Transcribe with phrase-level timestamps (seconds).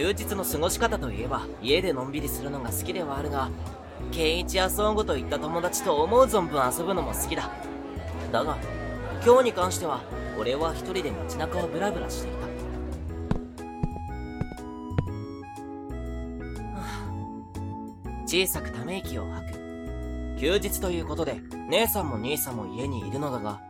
[0.00, 3.50] 休日の過ごし方といえば家でのんびりするのが好きではあるが
[4.10, 7.50] ケンイチやソンゴといった友達と思う存分遊ぶのも好きだ。
[8.32, 8.56] だが
[9.22, 10.00] 今日に関しては
[10.38, 12.48] 俺は一人で街中をブラブラしていた。
[18.26, 20.38] 小さくため息を吐く。
[20.40, 23.60] 休日ということで姉さんも兄さんも家にいるのだが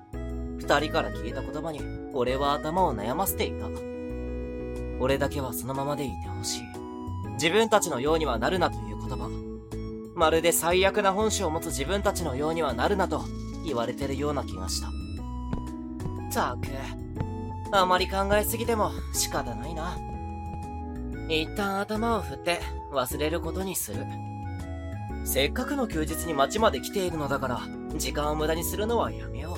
[0.59, 1.81] 二人から聞いた言葉に
[2.12, 3.89] 俺は頭を悩ませていた。
[5.01, 6.63] 俺だけはそのままでいてほしい。
[7.32, 9.31] 自分たちのようにはなるなという言葉。
[10.14, 13.25] まるで最悪な本性を持つ自分たちのようにはなるなと
[13.64, 14.89] 言われてるような気がした。
[16.32, 16.68] たく。
[17.73, 19.96] あまり考えすぎても仕方ないな。
[21.29, 22.61] 一旦頭を振って
[22.93, 24.04] 忘れることにする。
[25.25, 27.61] せっかくの休日に街まで来ているのだから
[27.96, 29.57] 時間を無駄にするのはやめよ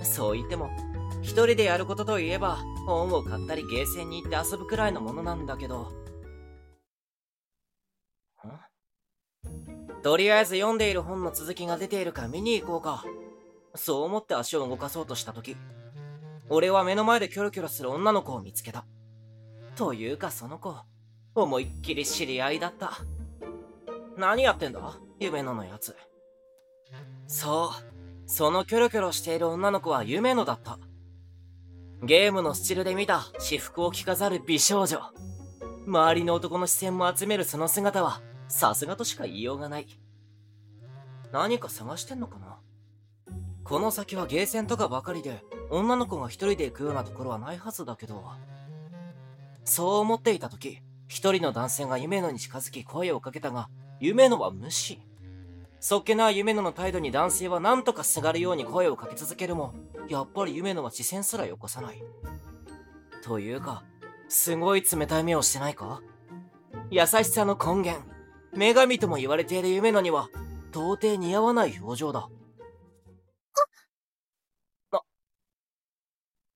[0.00, 0.04] う。
[0.04, 0.70] そう言っても
[1.24, 5.90] 一人でやることといえば本を買ったりゲーセンに行って遊ぶくらいのものなんだけど。
[10.02, 13.04] とりあえず読んでいる本の続きが出ているか見に行こうか。
[13.74, 15.56] そう思って足を動かそうとした時
[16.50, 18.84] 俺は目の前でキョロキョロする女の子を見つけた。
[19.76, 20.76] というかその子
[21.34, 22.92] 思いっきり知り合いだった。
[24.18, 24.80] 何やってんだ？
[25.18, 25.96] 夢野のやつ。
[27.26, 28.30] そう。
[28.30, 30.78] そのキョロキョロしている女の子は夢野だった
[32.02, 35.00] ゲームのスチルで見た私服を着飾る美少女。
[35.86, 39.86] 周りの男の視線も集めるその姿はさすがとしか言いようがない。
[41.32, 42.58] 何か探してんのかな？
[43.64, 48.22] この先はゲーセンとかばかりで女の子が一人で行くようなところはないはずだけど。
[49.64, 55.00] そう思っていた時一人の男性が夢野に近づき声をかけたが夢野は無視。
[55.86, 59.74] そっけない夢野の態度に男性は何とかすがるように声をかけ続けるも
[60.08, 62.02] やっぱり夢野は視線すらよこさない。
[63.22, 63.84] というか
[64.30, 66.00] すごい冷たい目をしてないか？
[66.90, 68.02] 優しさの根源。
[68.54, 70.30] 女神とも言われている夢野には
[70.70, 72.30] 到底似合わない表情だ。
[74.90, 75.00] あ。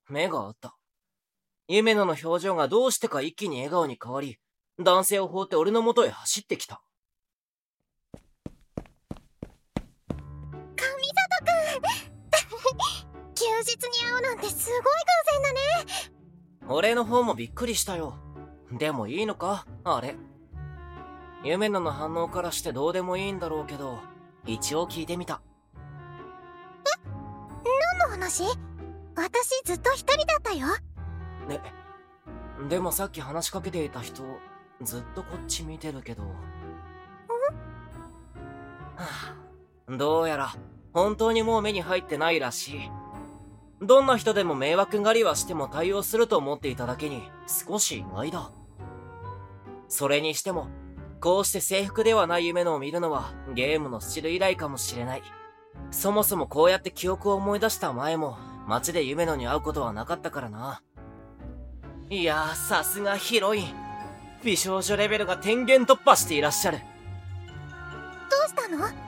[0.08, 0.74] 目があった。
[1.68, 4.38] 夢野の表情がどうしてか一気に笑顔に変わり
[4.78, 6.80] 男性を放って俺の元へ走ってきた。
[13.68, 14.86] 休日に会うなんてすごい偶
[15.32, 15.58] 然だね。
[16.68, 18.14] 俺の方もびっくりしたよ。
[18.72, 19.66] でもいいのか？
[19.84, 20.16] あれ。
[21.44, 23.98] 夢野の反応からしてどうでもいいんだろうけど
[24.46, 25.42] 一応聞いてみた。
[25.76, 25.78] え？
[27.98, 28.44] 何の話？
[29.14, 30.66] 私ずっと一人だったよ。
[31.46, 31.60] ね。
[32.70, 34.22] でもさっき話しかけていた人
[34.82, 36.22] ずっとこっち見てるけど。
[36.22, 36.26] ん？
[36.26, 36.36] は
[38.96, 39.96] あ。
[39.96, 40.54] どうやら
[40.94, 42.90] 本当にもう目に入ってないらしい
[43.80, 48.50] どんな人でも迷惑狩りはしても対応すると思っていただけに少し意外だ。
[49.88, 50.68] それにしても
[51.20, 55.22] こうして制服ではない夢のを見るのはゲームのスチル以来かもしれない。
[55.90, 58.36] そもそもこうやって記憶を思い出した前も
[58.66, 60.82] 街で夢野に会うことはなかったからな。
[62.10, 63.64] いやーさすがヒロイン。
[64.44, 66.78] 美少女レベルが天元突破していらっしゃる。
[66.78, 66.84] ど
[68.44, 69.07] うしたの？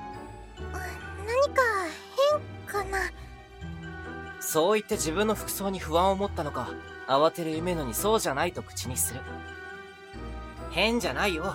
[4.52, 6.70] そう言って自分の服装に不安を持ったのか
[7.06, 9.20] 慌てる夢野にそうじゃないと口にする。
[10.72, 11.54] 変じゃないよ。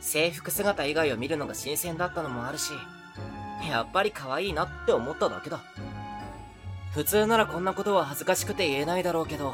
[0.00, 2.70] 制服姿以外を見るのが新鮮だったのもあるし
[3.68, 5.60] やっぱり可愛いなって思っただけだ。
[6.94, 9.52] 普通ならこんなことは恥ずかしくて言えないだろうけど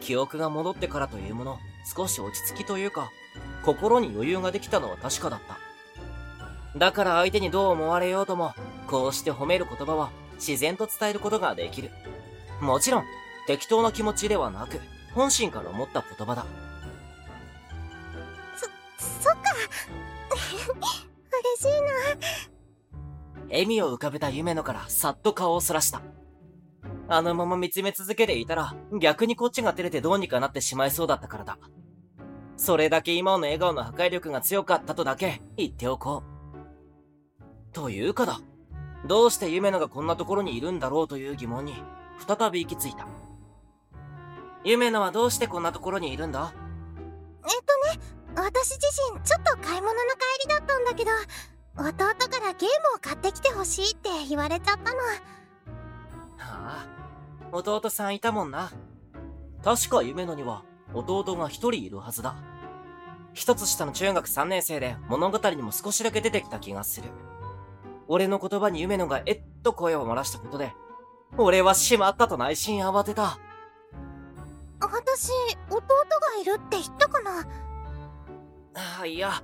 [0.00, 1.58] 記憶が戻ってからというもの
[1.92, 3.10] 少し落ち着きというか
[3.64, 5.40] 心に余裕ができたのは確かだっ
[6.72, 6.78] た。
[6.78, 8.54] だから相手にどう思われようとも
[8.86, 11.90] こうして褒める言葉は自然と伝えることができる
[12.60, 13.04] もちろん
[13.46, 14.80] 適当な気持ちではなく
[15.14, 16.46] 本心から思った言葉だ
[18.56, 18.66] そ
[19.28, 19.40] そっか
[21.58, 21.92] 嬉しいな
[23.44, 26.02] 笑みを浮かべた夢野からさっと顔をそらした
[27.08, 31.58] あのまま見つめ続けていたら、逆にこっちが照れてどうにかなってしまいそうだったからだ。
[32.56, 37.72] それだけ今の笑顔の破壊力が強かったとだけ言っておこう。
[37.72, 38.40] というかだ。
[39.06, 41.74] どうして夢野がこんなところにいるんだろうという疑問に、
[42.26, 43.06] 再び行き着いた。
[44.64, 46.52] 夢野はどうしてこんなところにいるんだ？
[47.44, 47.62] えっ
[47.94, 48.04] とね、
[48.34, 50.00] 私自身ちょっと買い物の
[50.40, 51.10] 帰りだったんだけど、
[51.78, 54.98] 弟からゲームを買ってきてほしいって言われちゃったの。
[54.98, 55.02] は
[56.38, 56.86] あ、
[57.52, 58.72] 弟さんいたもんな。
[59.62, 60.64] 確か夢野には
[60.94, 62.34] 弟が一人いるはずだ。
[63.34, 67.10] 一つ下の中学3年生で物語にも少しだけ出てきた気がする。
[68.08, 70.72] 俺の言葉に夢野がえっと声を漏らしたことで、
[71.36, 73.38] 俺はしまったと内心慌てた。
[74.78, 75.32] あ私
[75.70, 77.46] 弟がいるって言ったかな？
[79.00, 79.42] あいや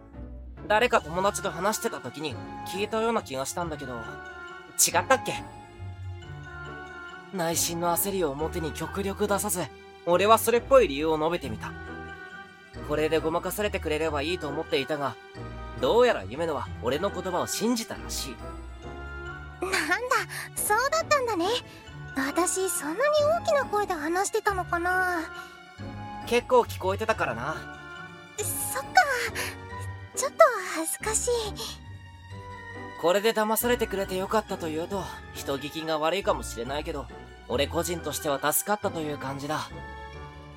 [0.68, 2.36] 誰か友達と話してた時に
[2.68, 5.42] 聞いたような気がしたんだけど違ったっけ？
[7.34, 9.62] 内心の焦りを表に極力出さず
[10.04, 11.72] 俺はそれっぽい理由を述べてみた。
[12.88, 15.14] これでごまかされてくれればいいと思っていたが
[15.82, 18.36] どうやら夢野は俺の言葉を信じたらしい。
[19.60, 20.16] なんだ
[20.54, 21.46] そうだったんだね。
[22.16, 23.00] 私そんなに
[23.42, 25.22] 大きな声で話してたのかな。
[26.26, 27.56] 結構聞こえてたからな。
[28.38, 28.88] そっか。
[30.14, 30.38] ちょっと
[30.76, 31.30] 恥ずかしい。
[33.00, 35.02] これで騙されてくれてよかったというと
[35.34, 37.06] 人聞きが悪いかもしれないけど
[37.48, 39.68] 俺個人としては助かったという感じだ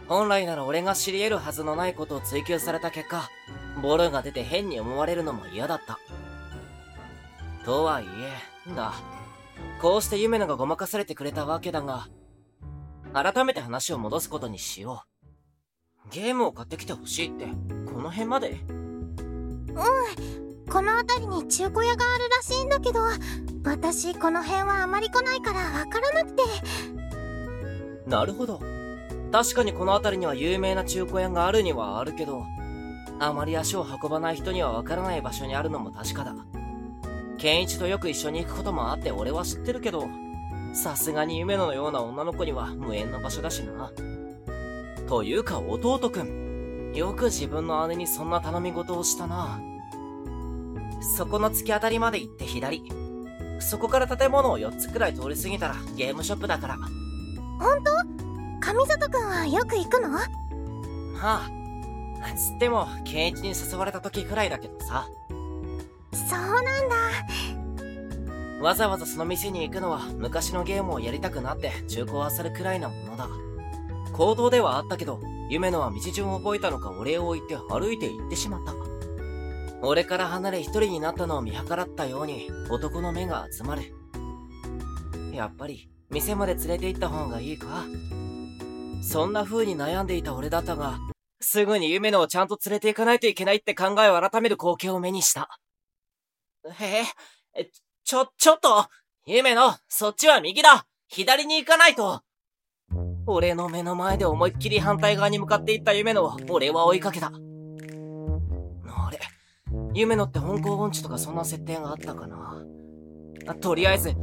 [0.07, 3.29] 本来なら俺が知り得るはずのないことを追求された結果
[3.81, 5.99] ボロが出て変に思われるのも嫌だった。
[7.65, 8.05] とはい
[8.67, 8.93] えだ。
[9.81, 12.07] こうして夢野がごまかされてくれたわけだが
[13.13, 15.03] 改めて話を戻すことにしよ
[16.07, 16.09] う。
[16.11, 17.47] ゲームを買ってきてほしいって
[17.91, 18.51] この辺まで？
[18.69, 19.75] うん
[20.71, 23.01] この辺りに中古屋があるらしいんだけど
[23.63, 26.43] 私この辺はあまり来ないからわからなくて。
[28.07, 28.61] なるほど
[29.35, 32.45] 確かにこの辺りには有名な中古屋があるにはあるけど
[33.19, 36.33] あまり足を運ばない人にはわからない場所にあるのも確かだ。
[37.37, 40.07] 健一とよく一緒に行くこともあって俺は知ってるけど
[40.73, 43.91] さすがに夢野のような女の子には無縁の場所だしな。
[45.05, 49.59] というか弟くんよく自分の姉にそんな頼み事をしたな。
[51.17, 52.83] そこの突き当たりまで行って左。
[53.59, 56.77] そこから建物を4つくらい通り過ぎたらゲームショップだから。
[57.59, 58.14] 本当？
[58.67, 60.17] 上里くんはよく行くの？
[60.17, 60.25] は
[61.21, 61.51] あ。
[62.35, 65.07] つっても健一に誘われた時くらいだけどさ。
[66.12, 66.95] そうなんだ。
[68.63, 73.27] わざわざその店に行くのは昔のゲームをやりたくなって中古を漁るくらいなものだ。
[74.13, 78.73] 行動ではあったけど夢野は道順を覚えたのかお礼を言って歩いて行ってしまった。
[79.83, 83.94] 俺から離れ一人になったのを見計らったように男の目が集まる。
[85.31, 87.85] やっぱり店まで連れて行った方がいいか？
[89.01, 91.00] そんな風に悩んでいた俺だったが
[91.42, 95.59] すぐに夢野をちゃんと連れて行かないといけないって考えを改める光景を目にした
[96.80, 97.03] へ
[97.53, 97.69] え、
[98.03, 98.88] ちょ、ちょっと
[99.25, 102.21] 夢野、そっちは右だ左に行かないと
[103.27, 107.27] 俺の目の前で思いっきり反対側に向かっていった夢野を俺は追いかけた。
[107.27, 107.31] あ
[109.12, 109.19] れ
[109.94, 112.63] 夢野って香港音痴とかそんな設定があったかな
[113.62, 114.13] とりあえず、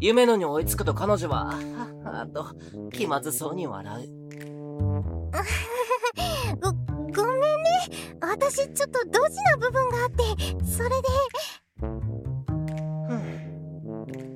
[0.00, 1.58] 夢野に追いつくと彼女は、はっ
[2.04, 2.46] はと、
[2.90, 4.21] 気まずそうに笑う。
[8.74, 10.22] ちょっとドジな部分があって、
[10.64, 11.08] それで。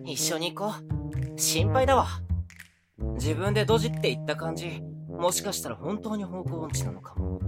[0.04, 0.74] 一緒に行こ
[1.36, 1.40] う。
[1.40, 2.06] 心配だわ。
[3.14, 7.40] 自分でドジって言った感じ、もしかしたら本当に方向音痴なのかも。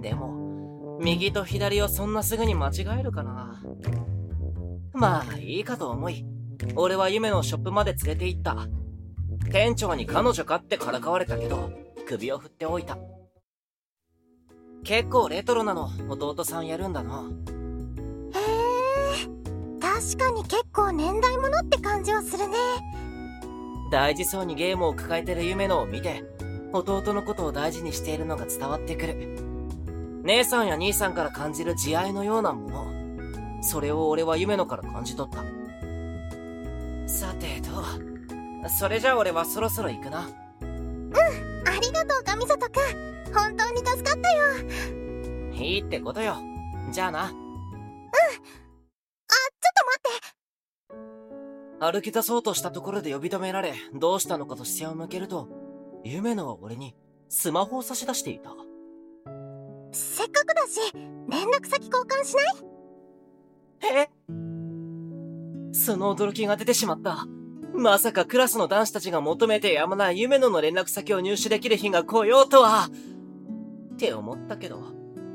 [0.00, 3.62] でも、右と左をそんなすぐに間違えるかな。
[4.92, 6.24] まあ、いいかと思い、
[6.76, 8.68] 俺は夢のショップまで連れて行った。
[9.50, 11.70] 店長に彼女かってからかわれたけど、
[12.06, 12.98] 首を振っておいた。
[14.84, 17.24] 結構レトロなの弟さんやるんだな。
[18.34, 18.38] へ
[19.24, 22.56] え、確かに結構年代物って感じはするね。
[23.90, 26.24] 大事そうにゲームを抱えてる夢野を見て、
[26.72, 29.38] 弟のことを大事にしているのが伝わってくる。
[30.22, 32.86] 姉さんや兄さんから感じる慈愛のようなもの。
[33.62, 35.42] それを俺は夢野から感じ取った。
[37.08, 37.68] さてと、
[38.68, 40.28] それじゃあ俺はそろそろ行くな。
[42.10, 43.32] とう上里くん。
[43.32, 44.44] 本当に助かったよ。
[45.52, 46.36] いいってことよ。
[46.90, 47.22] じゃあな。
[47.22, 47.28] うん。
[47.28, 47.40] あ、ちょ
[49.36, 51.92] っと待って。
[51.92, 55.48] 歩き出そうとしたところで呼び止められ、どうしたのかと視線を向けると、
[56.04, 56.96] 夢野は俺に
[57.28, 58.50] スマホを差し出していた。
[59.92, 64.06] せっかくだし、連絡先交換しない？
[64.06, 64.10] え？
[65.72, 67.26] その驚きが出てしまった。
[67.80, 72.88] まさかクラスの男子たちが求めてやまない夢野の連絡先を入手できる日が来ようとは。
[73.94, 74.82] って思ったけど、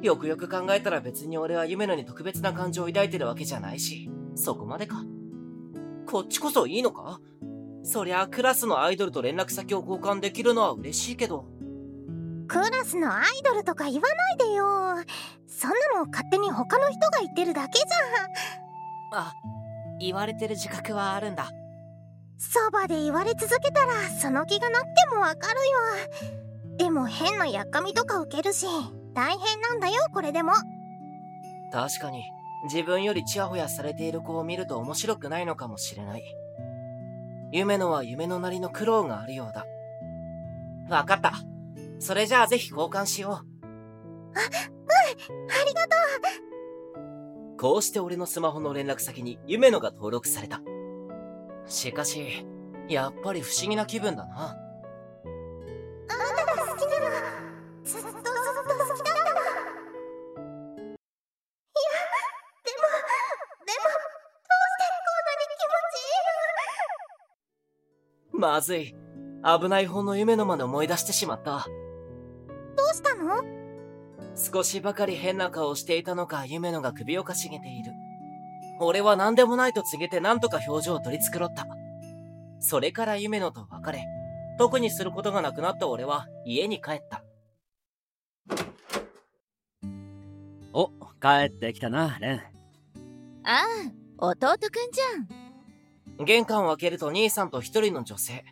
[0.04, 5.04] よくよく考えたら別に俺は夢野に特別な感情を抱いてるわけじゃないし、そこまでか。
[6.06, 7.20] こっちこそいいのか？
[7.84, 11.46] そりゃクラスのアイドルと連絡先を交換できるのは嬉しいけど。
[12.48, 14.66] クラスのアイドルとか言わないでよ。
[15.48, 19.24] そんなの勝手に他の人が言ってるだけじゃん。
[19.24, 19.34] あ、
[20.00, 21.50] 言われてる自覚はあるんだ。
[22.38, 25.60] そばで言われ続けたらその気がなくてもわかる
[26.30, 26.77] よ。
[26.77, 28.68] でも変なやっかみとか受けるし、
[29.13, 30.51] 大変なんだよ、これでも。
[31.72, 32.24] 確かに、
[32.65, 36.24] 自分よりチヤホヤされている子を見ると面白くないのかもしれない。
[37.51, 39.65] 夢のは夢のなりの苦労があるようだ。
[40.89, 41.34] わかった。
[42.00, 43.32] それじゃあぜひ交換しよう。
[43.32, 43.46] あ、うん、あ
[45.65, 45.96] りがと
[47.56, 47.58] う。
[47.58, 50.62] こうして俺のスマホの連絡先に夢野が登録された。
[51.67, 52.45] しかし、
[52.88, 54.36] やっぱり不思議な気分だな。
[54.45, 57.15] あなたが好きなの
[57.84, 59.39] ずっとずっと好きだったの。
[59.39, 59.50] いや、
[62.63, 62.86] でも、
[63.65, 66.10] でも、どうしてこんなに気持ちい
[68.34, 68.39] いの？
[68.39, 68.95] まずい。
[69.43, 71.65] 危ない方の夢のまで思い出してしまった。
[72.75, 73.43] どうしたの？
[74.36, 77.91] 少しばかり変な顔をしていたのか、夢野が首をかしげている。
[78.79, 81.67] 俺は何でもないと告げて何とか表情を取り繕った。
[82.60, 84.05] それから夢野と別れ、
[84.58, 87.24] 特にすることがなくなった俺は家に帰った。
[90.74, 90.89] お、
[91.22, 92.41] 帰ってきたな、レン。
[93.44, 93.62] あ
[94.17, 96.25] あ、弟くんじゃん。
[96.25, 98.44] 玄関を開けると兄さんと一人の女性、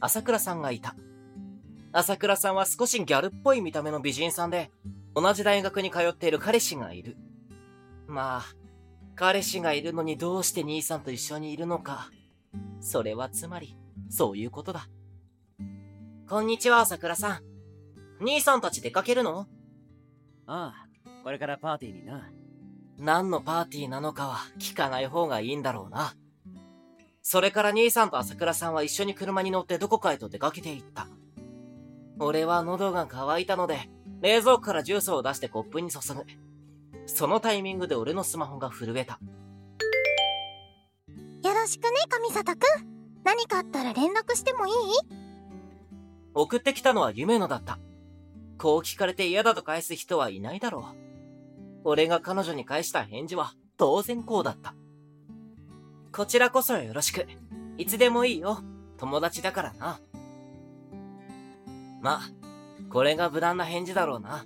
[0.00, 0.94] 朝倉さんがいた。
[1.92, 4.70] 朝倉さんは少しギャルっぽい見た目の美人さんで、
[5.14, 7.16] 同じ大学に通っている彼氏がいる。
[8.06, 8.59] まあ、
[9.20, 12.10] 彼氏がいるのにどうして兄さんと一緒にいるのか。
[12.80, 13.76] それはつまり、
[14.08, 14.88] そういうことだ。
[16.26, 18.24] こんにちは、桜さん。
[18.24, 19.40] 兄さんたち出かけるの？
[20.46, 20.86] ああ、
[21.22, 22.30] これからパーティーにな。
[22.98, 26.14] 何のパーティーなのかは聞かない方がいいんだろうな。
[27.20, 31.08] それから兄さんと朝倉さんは一緒に車に乗ってどこかへと出かけて行った。
[32.18, 33.90] 俺は喉が渇いたので、
[34.22, 36.24] 冷蔵庫からジュースを出してコップに注ぐ。
[37.06, 39.18] そのタイミングで俺のスマホが震えた。
[41.42, 42.56] よろしくね、神里くん。
[43.24, 44.72] 何かあったら連絡してもいい？
[46.34, 47.78] 送ってきたのは夢野だった。
[48.58, 50.84] こう聞かれて嫌だと返す人はいないだろう。
[51.84, 54.74] 俺が彼女に返した返事は当然こうだった。
[56.12, 57.26] こちらこそよろしく。
[57.78, 58.62] いつでもいいよ。
[58.98, 60.00] 友達だからな。
[62.02, 62.20] ま、
[62.90, 64.44] これが無難な返事だろうな。